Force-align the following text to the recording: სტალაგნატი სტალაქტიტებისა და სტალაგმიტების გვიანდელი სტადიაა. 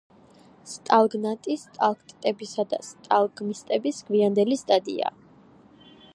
სტალაგნატი 0.69 1.57
სტალაქტიტებისა 1.63 2.65
და 2.73 2.81
სტალაგმიტების 2.89 4.01
გვიანდელი 4.09 4.61
სტადიაა. 4.65 5.19